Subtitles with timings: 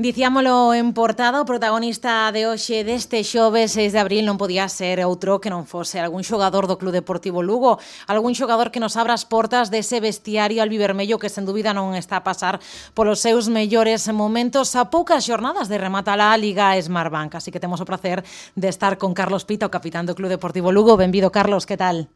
[0.00, 5.02] Dicíamolo en portada, o protagonista de hoxe deste xove 6 de abril non podía ser
[5.02, 9.18] outro que non fose algún xogador do Club Deportivo Lugo, algún xogador que nos abra
[9.18, 12.62] as portas dese vestiario albivermello que sen dúbida non está a pasar
[12.94, 17.34] polos seus mellores momentos a poucas xornadas de rematar a Liga Smartbank.
[17.34, 18.22] Así que temos o placer
[18.54, 20.94] de estar con Carlos Pita, o capitán do Club Deportivo Lugo.
[20.94, 22.06] Benvido, Carlos, que tal?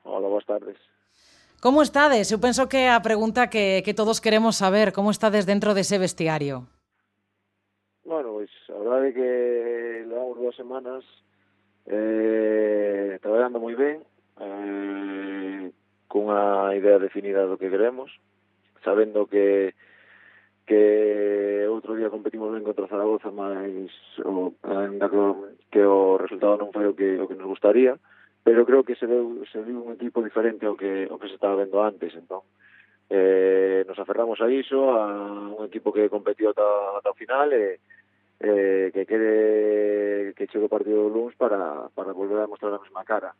[0.00, 0.80] Hola, boas tardes.
[1.60, 2.32] Como estades?
[2.32, 6.08] Eu penso que a pregunta que, que todos queremos saber, como estades dentro dese de
[6.08, 6.72] vestiario?
[8.06, 11.02] Bueno, pois, a verdade é que levamos dúas semanas
[11.90, 13.98] eh, traballando moi ben,
[14.38, 15.74] eh,
[16.06, 18.14] cunha idea definida do que queremos,
[18.86, 19.74] sabendo que
[20.70, 23.90] que outro día competimos ben contra Zaragoza, mas
[24.22, 25.18] o, ainda que,
[25.74, 27.98] que o resultado non foi o que, o que nos gustaría,
[28.46, 31.34] pero creo que se deu, se deu un equipo diferente ao que, ao que se
[31.34, 32.46] estaba vendo antes, entón
[33.10, 37.78] eh, nos aferramos a iso, a un equipo que competiu ata, ata o final e
[37.78, 37.95] eh,
[38.40, 42.82] eh, que quede que chegue o partido do Luns para, para volver a mostrar a
[42.82, 43.32] mesma cara.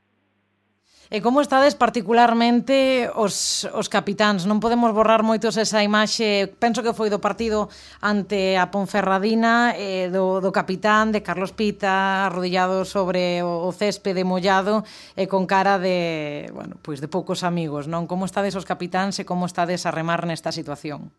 [1.06, 4.42] E como estades particularmente os, os capitáns?
[4.42, 7.70] Non podemos borrar moitos esa imaxe, penso que foi do partido
[8.02, 14.26] ante a Ponferradina, eh, do, do capitán de Carlos Pita, arrodillado sobre o, o céspede
[14.26, 14.82] mollado
[15.14, 18.10] e con cara de, bueno, pois de poucos amigos, non?
[18.10, 21.14] Como estades os capitáns e como estades a remar nesta situación?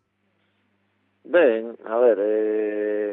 [1.23, 3.11] Ben, a ver, eh,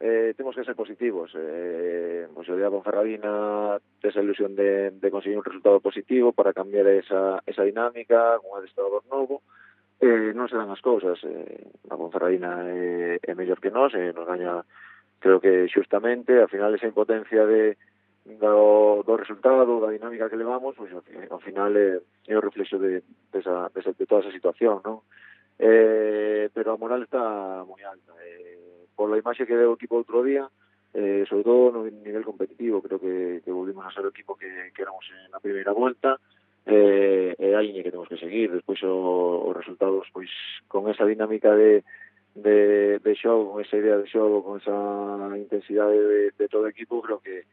[0.00, 1.30] eh, temos que ser positivos.
[1.36, 6.88] Eh, o Xodea Ponferradina tes a ilusión de, de conseguir un resultado positivo para cambiar
[6.88, 9.44] esa, esa dinámica, con un adestrador novo,
[10.00, 11.20] eh, non se dan as cousas.
[11.20, 14.64] Eh, a Ponferradina é, eh, é mellor que nós, eh, nos gaña
[15.20, 17.76] creo que xustamente, al final esa impotencia de,
[18.24, 23.04] do, do resultado, da dinámica que levamos, pois, ao final é, é o reflexo de,
[23.04, 25.04] de, esa, de, esa, de toda esa situación, non?
[25.60, 27.20] Eh, pero a moral está
[27.68, 28.49] moi alta, eh,
[28.96, 30.48] pola imaxe que deu o equipo outro día,
[30.94, 34.48] eh, sobre todo no nivel competitivo, creo que, que volvimos a ser o equipo que,
[34.74, 36.18] que éramos na primeira volta,
[36.66, 40.30] eh, eh e a liña que temos que seguir, despois os resultados pois
[40.68, 41.84] con esa dinámica de,
[42.34, 44.76] de, de xogo, con esa idea de xogo, con esa
[45.38, 47.46] intensidade de, de todo o equipo, creo que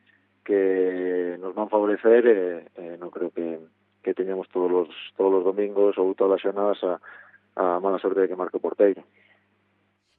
[0.47, 3.59] que nos van favorecer e eh, eh, non creo que,
[4.00, 6.95] que teñamos todos os, todos os domingos ou todas as xornadas a,
[7.59, 9.03] a mala sorte de que marque o porteiro.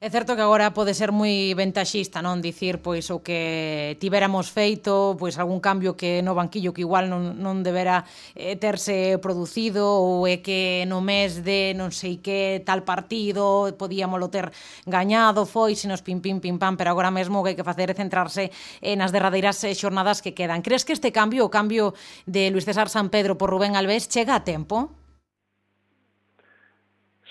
[0.01, 2.39] É certo que agora pode ser moi ventaxista, non?
[2.39, 7.35] Dicir, pois, o que tiveramos feito, pois, algún cambio que no banquillo que igual non,
[7.35, 12.87] non deberá eh, terse producido ou é que no mes de non sei que tal
[12.87, 14.55] partido podíamolo ter
[14.87, 17.91] gañado, foi, nos pim, pim, pim, pam, pero agora mesmo o que hai que facer
[17.91, 20.63] é centrarse eh, nas derradeiras eh, xornadas que quedan.
[20.63, 21.91] Crees que este cambio, o cambio
[22.23, 24.95] de Luis César San Pedro por Rubén Alves, chega a tempo?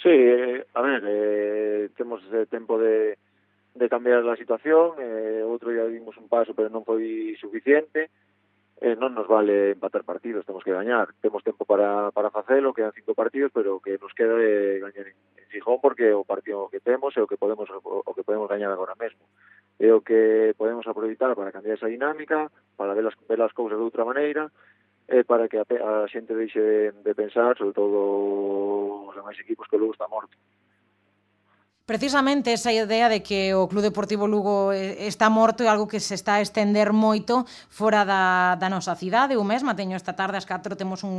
[0.02, 3.18] Sí, eh, a ver, eh, temos eh, tempo de,
[3.74, 8.10] de cambiar a situación, eh, outro día dimos un paso pero non foi suficiente,
[8.80, 12.94] eh, non nos vale empatar partidos, temos que gañar, temos tempo para, para facelo, quedan
[12.94, 16.78] cinco partidos, pero que nos queda de gañar en, en Gijón porque o partido que
[16.78, 19.26] temos é o que podemos o que podemos gañar agora mesmo.
[19.78, 23.78] É o que podemos aproveitar para cambiar esa dinámica, para ver as, ver as cousas
[23.78, 24.50] de outra maneira,
[25.06, 29.66] eh, para que a, a xente deixe de, de pensar, sobre todo os demais equipos,
[29.66, 30.34] que logo Lugo está morto.
[31.88, 36.04] Precisamente esa idea de que o Club Deportivo Lugo eh, está morto é algo que
[36.04, 39.40] se está a estender moito fora da, da nosa cidade.
[39.40, 41.16] Eu mesma teño esta tarde ás 4 temos un,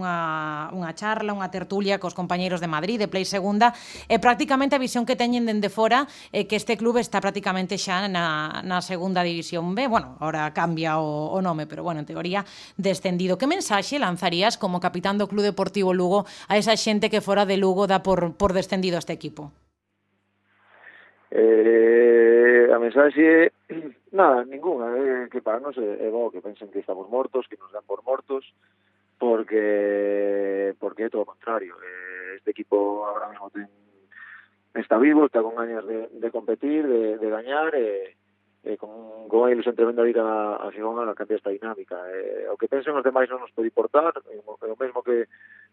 [0.00, 3.76] unha, unha charla, unha tertulia cos compañeiros de Madrid, de Play Segunda,
[4.08, 8.08] e prácticamente a visión que teñen dende fora é que este club está prácticamente xa
[8.08, 9.84] na, na segunda división B.
[9.84, 12.48] Bueno, ahora cambia o, o nome, pero bueno, en teoría
[12.80, 13.36] descendido.
[13.36, 17.60] Que mensaxe lanzarías como capitán do Club Deportivo Lugo a esa xente que fora de
[17.60, 19.52] Lugo dá por, por descendido este equipo?
[21.38, 23.52] Eh, a mensaxe é
[24.16, 27.60] nada, ninguna, eh, que para nos é, é bo que pensen que estamos mortos, que
[27.60, 28.48] nos dan por mortos,
[29.20, 31.76] porque porque é todo o contrario.
[31.76, 33.68] Eh, este equipo agora mesmo ten,
[34.72, 38.16] está vivo, está con gañas de, de competir, de, de gañar, eh,
[38.64, 42.00] eh, con, con a ilusión tremenda de ir a, a Xigón a cambiar esta dinámica.
[42.16, 45.28] Eh, o que pensen os demais non nos pode importar, é o mesmo que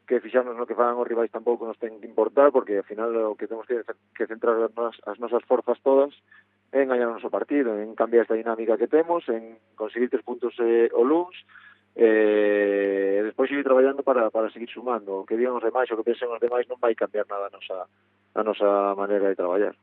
[0.08, 3.12] que fixarnos no que fagan os rivais tampouco nos ten que importar, porque ao final
[3.32, 3.84] o que temos que,
[4.16, 6.12] que centrar as, nos, as nosas forzas todas
[6.74, 10.58] en gañar o noso partido, en cambiar esta dinámica que temos, en conseguir tres puntos
[10.60, 11.38] eh, o luns,
[11.96, 15.22] eh, e despois seguir traballando para, para seguir sumando.
[15.22, 17.54] O que digan os demais, o que pensen os demais non vai cambiar nada a
[17.54, 19.78] nosa, a nosa maneira de traballar.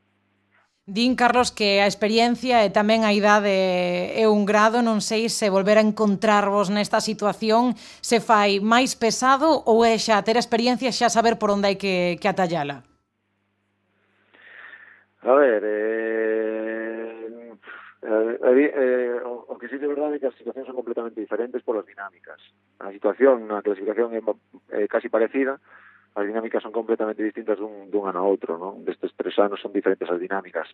[0.87, 5.47] Din, Carlos, que a experiencia e tamén a idade é un grado, non sei se
[5.47, 10.91] volver a encontrarvos nesta situación se fai máis pesado ou é xa ter a experiencia
[10.91, 12.83] xa saber por onde hai que, que atallala?
[15.23, 17.55] A ver, eh,
[18.03, 21.87] eh, eh, o que sí de verdade é que as situacións son completamente diferentes polas
[21.87, 22.43] dinámicas.
[22.83, 24.25] A situación, a clasificación é
[24.75, 25.61] eh, casi parecida,
[26.15, 28.83] as dinámicas son completamente distintas dun, dun ano a outro, non?
[28.83, 30.67] Destes tres anos son diferentes as dinámicas.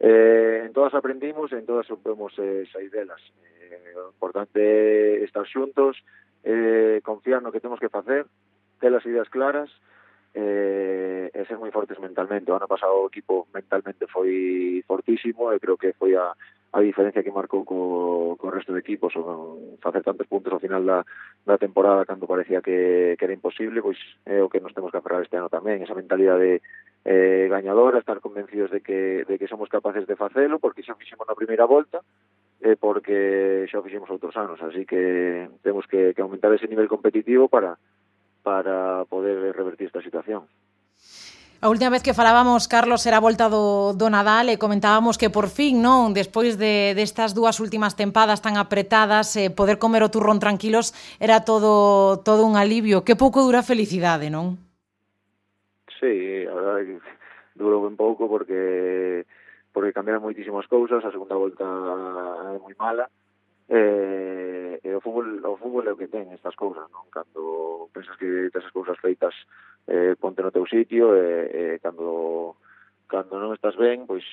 [0.00, 3.20] Eh, en todas aprendimos, en todas supemos eh, sair delas.
[3.60, 6.00] Eh, o importante é estar xuntos,
[6.44, 8.24] eh, confiar no que temos que facer,
[8.80, 9.68] ter as ideas claras,
[10.34, 12.50] eh, e ser moi fortes mentalmente.
[12.50, 16.32] O ano pasado o equipo mentalmente foi fortísimo e creo que foi a,
[16.72, 20.84] a diferencia que marcou co, co resto de equipos ou facer tantos puntos ao final
[20.86, 21.02] da,
[21.42, 24.98] da temporada cando parecía que, que era imposible pois é o que nos temos que
[24.98, 26.62] aferrar este ano tamén esa mentalidade
[27.02, 31.26] eh, gañadora estar convencidos de que, de que somos capaces de facelo porque xa fixemos
[31.26, 32.06] na primeira volta
[32.62, 37.50] e porque xa fixemos outros anos así que temos que, que aumentar ese nivel competitivo
[37.50, 37.74] para
[38.40, 40.48] para poder revertir esta situación.
[41.62, 45.28] A última vez que falábamos, Carlos, era a volta do, do Nadal e comentábamos que
[45.28, 50.08] por fin, non, despois de, destas dúas últimas tempadas tan apretadas, eh, poder comer o
[50.08, 53.04] turrón tranquilos era todo todo un alivio.
[53.04, 54.56] Que pouco dura a felicidade, non?
[56.00, 56.96] Sí, a verdade que
[57.52, 59.28] durou ben pouco porque
[59.76, 63.04] porque cambiaron moitísimas cousas, a segunda volta é moi mala.
[63.68, 64.49] Eh,
[64.82, 67.08] e o fútbol, o fútbol é o que ten estas cousas, non?
[67.12, 69.34] Cando pensas que tes as cousas feitas,
[69.86, 72.56] eh, ponte no teu sitio, e eh, eh, cando
[73.10, 74.24] cando non estás ben, pois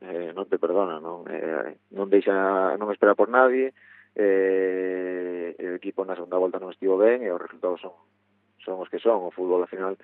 [0.00, 1.28] eh, non te perdona, non?
[1.28, 3.70] Eh, non deixa, non espera por nadie,
[4.16, 7.94] eh, o equipo na segunda volta non estivo ben e os resultados son
[8.62, 9.94] son os que son, o fútbol al final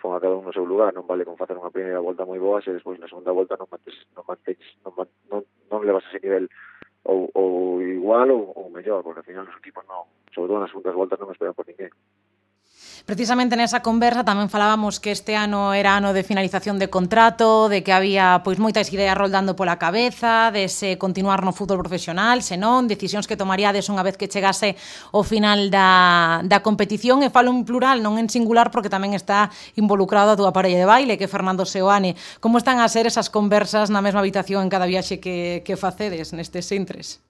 [0.00, 2.40] pon a cada un no seu lugar, non vale con facer unha primeira volta moi
[2.40, 4.92] boa se despois na segunda volta non mantes, non, mantes, non,
[5.28, 6.48] non, non levas ese nivel
[7.04, 10.72] ou, ou igual ou, ou mellor, porque ao final os equipos non, sobre todo nas
[10.72, 11.92] segundas voltas non esperan por ninguén.
[13.06, 17.80] Precisamente nesa conversa tamén falábamos que este ano era ano de finalización de contrato, de
[17.82, 22.60] que había pois moitas ideas roldando pola cabeza, de se continuar no fútbol profesional, se
[22.60, 24.76] non, decisións que tomaríades unha vez que chegase
[25.16, 29.48] o final da, da competición, e falo en plural, non en singular, porque tamén está
[29.80, 32.14] involucrado a túa parella de baile, que é Fernando Seoane.
[32.38, 36.36] Como están a ser esas conversas na mesma habitación en cada viaxe que, que facedes
[36.36, 37.24] nestes intres?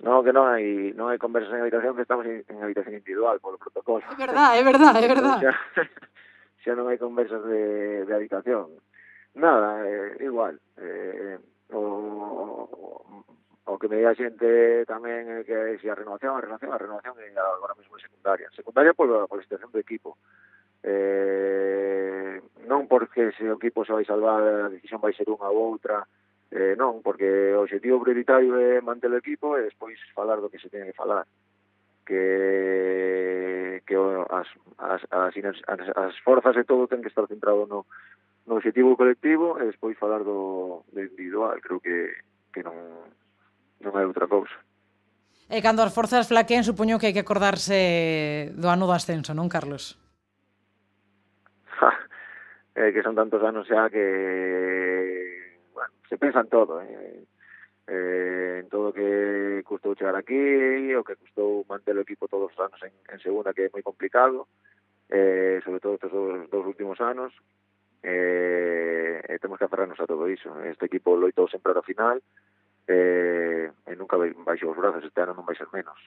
[0.00, 3.36] No, que non hai non hai conversas en habitación, que estamos en, en habitación individual
[3.36, 4.00] polo protocolo.
[4.08, 5.42] É verdade, é verdade, é verdade.
[5.44, 5.52] Xa,
[6.64, 8.80] xa non hai conversas de, de habitación.
[9.36, 10.56] Nada, eh, igual.
[10.80, 11.36] Eh,
[11.76, 13.28] o,
[13.64, 16.72] o que me di a xente tamén é eh, que se a renovación, a renovación,
[16.72, 18.48] a renovación é agora mesmo secundaria.
[18.56, 20.16] Secundaria pola, pola situación do equipo.
[20.80, 25.76] Eh, non porque se o equipo se vai salvar, a decisión vai ser unha ou
[25.76, 26.08] outra,
[26.50, 30.58] Eh, non, porque o objetivo prioritario é manter o equipo e despois falar do que
[30.58, 31.22] se ten que falar.
[32.02, 34.50] Que, que as,
[34.82, 35.34] as, as,
[35.70, 37.86] as, as forzas e todo ten que estar centrado no,
[38.50, 41.54] no objetivo colectivo e despois falar do, do individual.
[41.62, 42.18] Creo que,
[42.50, 42.74] que non,
[43.78, 44.58] non hai outra cousa.
[45.46, 49.46] E cando as forzas flaqueen, supoño que hai que acordarse do ano do ascenso, non,
[49.46, 49.94] Carlos?
[51.78, 51.94] Ja,
[52.74, 55.39] eh, que son tantos anos xa que
[56.08, 57.24] se pensa en todo eh,
[57.86, 62.58] eh, en todo que custou chegar aquí o que custou manter o equipo todos os
[62.58, 64.46] anos en, en segunda que é moi complicado
[65.10, 67.34] eh, sobre todo estes dos, dos últimos anos
[68.02, 72.18] eh, e temos que aferrarnos a todo iso este equipo loitou sempre ao final
[72.86, 75.98] eh, e nunca baixou os brazos este ano non vai ser menos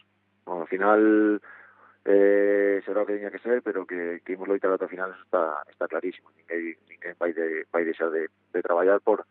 [0.47, 0.99] bueno, ao final
[2.05, 5.63] eh, será o que teña que ser, pero que, que imos loitar ata final está,
[5.71, 6.31] está clarísimo.
[6.35, 9.23] Ninguén, ninguén vai, de, vai deixar de, de traballar por,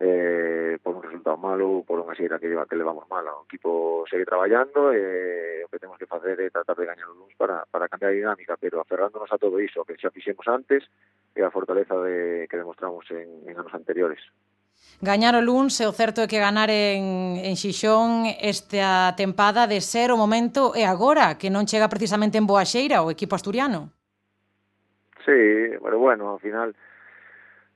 [0.00, 3.28] eh, por un resultado malo ou por unha xeira que, leva, que levamos mal.
[3.28, 7.12] O equipo segue traballando e eh, o que temos que facer é tratar de gañar
[7.12, 10.48] os luns para, para cambiar a dinámica, pero aferrándonos a todo iso que xa fixemos
[10.48, 10.88] antes
[11.36, 14.24] e a fortaleza de, que demostramos en, en anos anteriores.
[15.04, 19.84] Gañar o Luns, e o certo é que ganar en, en Xixón esta tempada de
[19.84, 23.92] ser o momento e agora, que non chega precisamente en Boaxeira o equipo asturiano.
[25.28, 26.72] Sí, pero bueno, ao final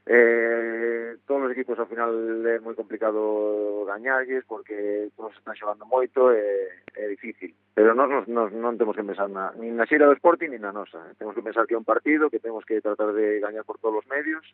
[0.06, 2.12] Eh, todos os equipos ao final
[2.44, 7.56] é moi complicado gañarlles porque todos están xogando moito e é, é difícil.
[7.72, 10.60] Pero nós, nos, nos, non temos que pensar na, ni na xeira do Sporting nin
[10.60, 11.00] na nosa.
[11.16, 14.04] Temos que pensar que é un partido que temos que tratar de gañar por todos
[14.04, 14.44] os medios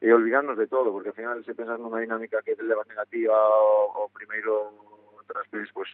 [0.00, 3.36] e olvidarnos de todo, porque ao final se pensas nunha dinámica que te leva negativa
[3.36, 4.72] o, o primeiro
[5.28, 5.92] traspés, pois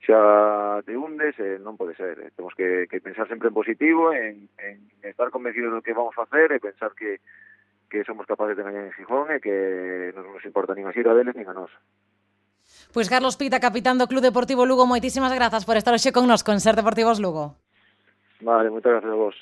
[0.00, 2.16] xa te hundes e non pode ser.
[2.16, 2.32] Eh.
[2.32, 6.24] Temos que, que pensar sempre en positivo, en, en estar convencidos do que vamos a
[6.24, 7.20] facer e pensar que
[7.90, 11.16] que somos capaces de gañar en Gijón e que non nos importa nin a xira
[11.16, 11.72] deles nin a nós.
[12.92, 16.44] Pois Carlos Pita, capitán do Club Deportivo Lugo, moitísimas grazas por estar hoxe con nos
[16.44, 17.56] con Ser Deportivos Lugo.
[18.44, 19.36] Vale, moitas gracias a vos.